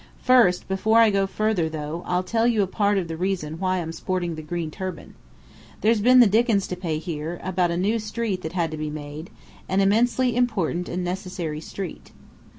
First, 0.23 0.67
before 0.67 0.97
I 0.97 1.11
go 1.11 1.27
further 1.27 1.69
though, 1.69 2.01
I'll 2.07 2.23
tell 2.23 2.47
you 2.47 2.63
a 2.63 2.65
part 2.65 2.97
of 2.97 3.07
the 3.07 3.15
reason 3.15 3.59
why 3.59 3.77
I'm 3.77 3.91
sporting 3.91 4.33
the 4.33 4.41
green 4.41 4.71
turban. 4.71 5.13
There's 5.81 6.01
been 6.01 6.19
the 6.19 6.25
dickens 6.25 6.65
to 6.69 6.75
pay 6.75 6.97
here, 6.97 7.39
about 7.43 7.69
a 7.69 7.77
new 7.77 7.99
street 7.99 8.41
that 8.41 8.53
had 8.53 8.71
to 8.71 8.77
be 8.77 8.89
made; 8.89 9.29
an 9.69 9.79
immensely 9.79 10.35
important 10.35 10.89
and 10.89 11.03
necessary 11.03 11.61
street. 11.61 12.11